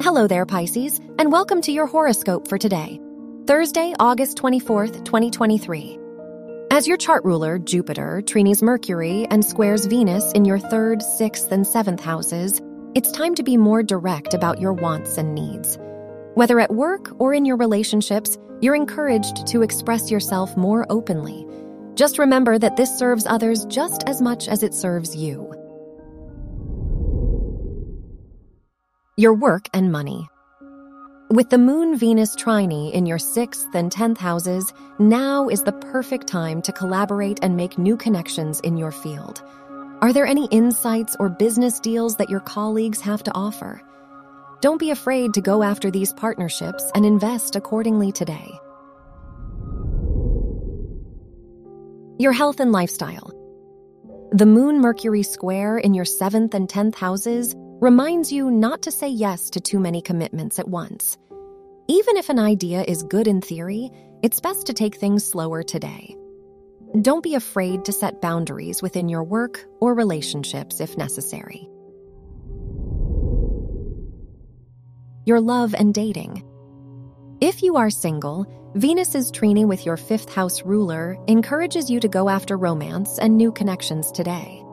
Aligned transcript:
Hello 0.00 0.28
there, 0.28 0.46
Pisces, 0.46 1.00
and 1.18 1.32
welcome 1.32 1.60
to 1.60 1.72
your 1.72 1.88
horoscope 1.88 2.46
for 2.46 2.56
today, 2.56 3.00
Thursday, 3.48 3.94
August 3.98 4.38
24th, 4.38 5.04
2023. 5.04 5.98
As 6.70 6.86
your 6.86 6.96
chart 6.96 7.24
ruler, 7.24 7.58
Jupiter, 7.58 8.22
trines 8.24 8.62
Mercury 8.62 9.26
and 9.28 9.44
squares 9.44 9.86
Venus 9.86 10.30
in 10.32 10.44
your 10.44 10.60
third, 10.60 11.02
sixth, 11.02 11.50
and 11.50 11.66
seventh 11.66 12.00
houses, 12.00 12.60
it's 12.94 13.10
time 13.10 13.34
to 13.34 13.42
be 13.42 13.56
more 13.56 13.82
direct 13.82 14.34
about 14.34 14.60
your 14.60 14.72
wants 14.72 15.18
and 15.18 15.34
needs. 15.34 15.76
Whether 16.34 16.60
at 16.60 16.72
work 16.72 17.10
or 17.20 17.34
in 17.34 17.44
your 17.44 17.56
relationships, 17.56 18.38
you're 18.60 18.76
encouraged 18.76 19.48
to 19.48 19.62
express 19.62 20.12
yourself 20.12 20.56
more 20.56 20.86
openly. 20.90 21.44
Just 21.96 22.20
remember 22.20 22.56
that 22.56 22.76
this 22.76 22.96
serves 22.96 23.26
others 23.26 23.64
just 23.64 24.04
as 24.06 24.22
much 24.22 24.46
as 24.46 24.62
it 24.62 24.74
serves 24.74 25.16
you. 25.16 25.57
Your 29.18 29.34
work 29.34 29.68
and 29.74 29.90
money. 29.90 30.28
With 31.28 31.50
the 31.50 31.58
Moon 31.58 31.98
Venus 31.98 32.36
trine 32.36 32.70
in 32.70 33.04
your 33.04 33.18
sixth 33.18 33.66
and 33.74 33.90
tenth 33.90 34.16
houses, 34.16 34.72
now 35.00 35.48
is 35.48 35.64
the 35.64 35.72
perfect 35.72 36.28
time 36.28 36.62
to 36.62 36.70
collaborate 36.70 37.40
and 37.42 37.56
make 37.56 37.78
new 37.78 37.96
connections 37.96 38.60
in 38.60 38.76
your 38.76 38.92
field. 38.92 39.42
Are 40.00 40.12
there 40.12 40.24
any 40.24 40.46
insights 40.52 41.16
or 41.18 41.30
business 41.30 41.80
deals 41.80 42.14
that 42.18 42.30
your 42.30 42.38
colleagues 42.38 43.00
have 43.00 43.24
to 43.24 43.34
offer? 43.34 43.82
Don't 44.60 44.78
be 44.78 44.92
afraid 44.92 45.34
to 45.34 45.40
go 45.40 45.64
after 45.64 45.90
these 45.90 46.12
partnerships 46.12 46.88
and 46.94 47.04
invest 47.04 47.56
accordingly 47.56 48.12
today. 48.12 48.48
Your 52.20 52.32
health 52.32 52.60
and 52.60 52.70
lifestyle. 52.70 53.32
The 54.30 54.46
Moon 54.46 54.80
Mercury 54.80 55.24
square 55.24 55.76
in 55.76 55.92
your 55.92 56.04
seventh 56.04 56.54
and 56.54 56.68
tenth 56.68 56.94
houses 56.94 57.56
reminds 57.80 58.32
you 58.32 58.50
not 58.50 58.82
to 58.82 58.90
say 58.90 59.08
yes 59.08 59.50
to 59.50 59.60
too 59.60 59.78
many 59.78 60.02
commitments 60.02 60.58
at 60.58 60.68
once. 60.68 61.16
Even 61.86 62.16
if 62.16 62.28
an 62.28 62.38
idea 62.38 62.82
is 62.82 63.04
good 63.04 63.28
in 63.28 63.40
theory, 63.40 63.90
it's 64.20 64.40
best 64.40 64.66
to 64.66 64.72
take 64.72 64.96
things 64.96 65.24
slower 65.24 65.62
today. 65.62 66.16
Don't 67.00 67.22
be 67.22 67.36
afraid 67.36 67.84
to 67.84 67.92
set 67.92 68.20
boundaries 68.20 68.82
within 68.82 69.08
your 69.08 69.22
work 69.22 69.64
or 69.80 69.94
relationships 69.94 70.80
if 70.80 70.96
necessary. 70.96 71.68
Your 75.24 75.40
love 75.40 75.74
and 75.74 75.94
dating. 75.94 76.42
If 77.40 77.62
you 77.62 77.76
are 77.76 77.90
single, 77.90 78.46
Venus's 78.74 79.30
trine 79.30 79.68
with 79.68 79.86
your 79.86 79.96
fifth 79.96 80.34
house 80.34 80.62
ruler 80.62 81.16
encourages 81.28 81.88
you 81.88 82.00
to 82.00 82.08
go 82.08 82.28
after 82.28 82.56
romance 82.56 83.18
and 83.18 83.36
new 83.36 83.52
connections 83.52 84.10
today. 84.10 84.64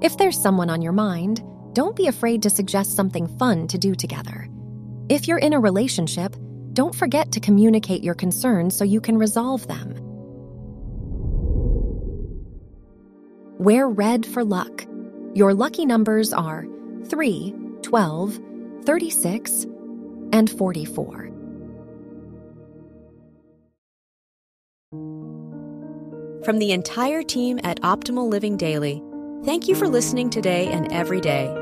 If 0.00 0.16
there's 0.16 0.40
someone 0.40 0.70
on 0.70 0.82
your 0.82 0.92
mind, 0.92 1.40
don't 1.72 1.96
be 1.96 2.06
afraid 2.06 2.42
to 2.42 2.50
suggest 2.50 2.96
something 2.96 3.26
fun 3.38 3.66
to 3.68 3.78
do 3.78 3.94
together. 3.94 4.48
If 5.08 5.26
you're 5.26 5.38
in 5.38 5.52
a 5.52 5.60
relationship, 5.60 6.36
don't 6.72 6.94
forget 6.94 7.32
to 7.32 7.40
communicate 7.40 8.02
your 8.02 8.14
concerns 8.14 8.76
so 8.76 8.84
you 8.84 9.00
can 9.00 9.18
resolve 9.18 9.66
them. 9.66 9.94
Wear 13.58 13.88
red 13.88 14.26
for 14.26 14.44
luck. 14.44 14.86
Your 15.34 15.54
lucky 15.54 15.86
numbers 15.86 16.32
are 16.32 16.66
3, 17.04 17.54
12, 17.82 18.40
36, 18.84 19.66
and 20.32 20.50
44. 20.50 21.30
From 26.44 26.58
the 26.58 26.72
entire 26.72 27.22
team 27.22 27.60
at 27.62 27.80
Optimal 27.82 28.28
Living 28.28 28.56
Daily, 28.56 29.00
thank 29.44 29.68
you 29.68 29.76
for 29.76 29.86
listening 29.86 30.28
today 30.28 30.66
and 30.66 30.92
every 30.92 31.20
day. 31.20 31.61